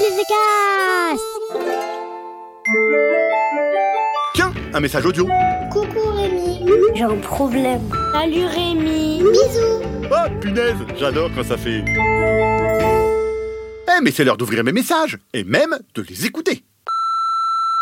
[0.00, 0.24] Billy
[4.34, 5.28] Tiens, un message audio.
[5.70, 6.64] Coucou Rémi.
[6.94, 7.82] J'ai un problème.
[8.14, 9.18] Salut Rémi.
[9.18, 9.82] Bisous.
[10.10, 11.84] Oh, punaise, j'adore quand ça fait.
[13.88, 16.64] Eh, mais c'est l'heure d'ouvrir mes messages, et même de les écouter.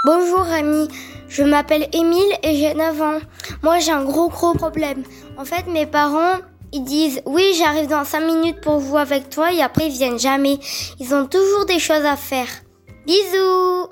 [0.04, 0.88] Bonjour Rémi,
[1.28, 3.18] je m'appelle Émile et j'ai 9 ans.
[3.62, 5.04] Moi j'ai un gros gros problème.
[5.36, 6.38] En fait mes parents
[6.72, 10.18] ils disent oui j'arrive dans 5 minutes pour jouer avec toi et après ils viennent
[10.18, 10.58] jamais.
[11.00, 12.48] Ils ont toujours des choses à faire.
[13.06, 13.88] Bisous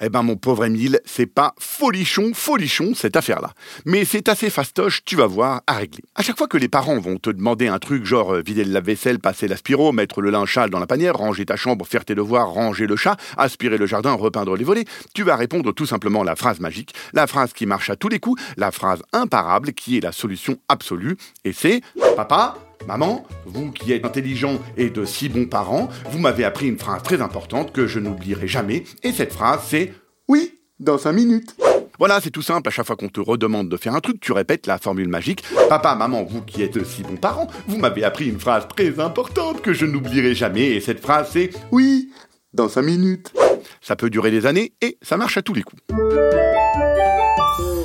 [0.00, 3.52] Eh ben, mon pauvre Émile, c'est pas folichon, folichon cette affaire-là.
[3.84, 6.04] Mais c'est assez fastoche, tu vas voir, à régler.
[6.14, 8.72] À chaque fois que les parents vont te demander un truc genre euh, vider le
[8.72, 12.48] lave-vaisselle, passer l'aspiro, mettre le linge dans la panière, ranger ta chambre, faire tes devoirs,
[12.48, 14.84] ranger le chat, aspirer le jardin, repeindre les volets,
[15.14, 18.18] tu vas répondre tout simplement la phrase magique, la phrase qui marche à tous les
[18.18, 21.82] coups, la phrase imparable qui est la solution absolue, et c'est
[22.16, 22.56] Papa,
[22.88, 27.02] Maman, vous qui êtes intelligent et de si bons parents, vous m'avez appris une phrase
[27.02, 29.92] très importante que je n'oublierai jamais, et cette phrase c'est
[30.26, 31.54] Oui, dans 5 minutes.
[31.98, 34.32] Voilà, c'est tout simple, à chaque fois qu'on te redemande de faire un truc, tu
[34.32, 35.44] répètes la formule magique.
[35.68, 39.60] Papa, maman, vous qui êtes si bons parents, vous m'avez appris une phrase très importante
[39.60, 42.10] que je n'oublierai jamais, et cette phrase c'est Oui,
[42.54, 43.34] dans 5 minutes.
[43.82, 45.82] Ça peut durer des années, et ça marche à tous les coups.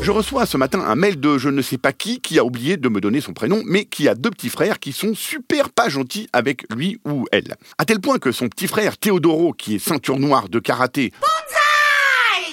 [0.04, 2.76] Je reçois ce matin un mail de je ne sais pas qui qui a oublié
[2.76, 5.88] de me donner son prénom, mais qui a deux petits frères qui sont super pas
[5.88, 7.56] gentils avec lui ou elle.
[7.78, 11.14] À tel point que son petit frère Théodoro, qui est ceinture noire de karaté,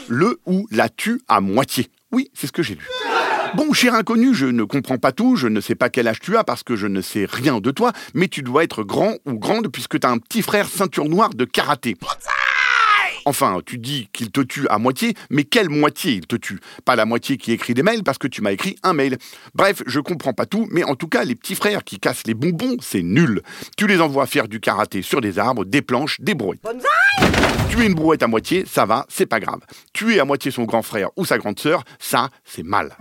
[0.07, 1.89] le ou la tue à moitié.
[2.13, 2.87] Oui, c'est ce que j'ai lu.
[3.57, 6.37] Bon, cher inconnu, je ne comprends pas tout, je ne sais pas quel âge tu
[6.37, 9.41] as parce que je ne sais rien de toi, mais tu dois être grand ou
[9.41, 11.97] grande puisque tu as un petit frère ceinture noire de karaté.
[13.25, 16.61] Enfin, tu dis qu'il te tue à moitié, mais quelle moitié il te tue?
[16.85, 19.19] Pas la moitié qui écrit des mails parce que tu m'as écrit un mail.
[19.55, 22.35] Bref, je comprends pas tout, mais en tout cas, les petits frères qui cassent les
[22.35, 23.43] bonbons, c'est nul.
[23.77, 26.61] Tu les envoies faire du karaté sur des arbres, des planches, des brouettes.
[27.69, 29.61] Tuer une brouette à moitié, ça va, c'est pas grave.
[29.93, 32.97] Tuer à moitié son grand frère ou sa grande sœur, ça, c'est mal.